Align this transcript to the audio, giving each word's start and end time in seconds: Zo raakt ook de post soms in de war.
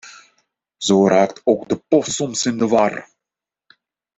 Zo 0.77 1.07
raakt 1.07 1.41
ook 1.43 1.69
de 1.69 1.77
post 1.87 2.11
soms 2.11 2.45
in 2.45 2.57
de 2.57 2.67
war. 2.67 3.09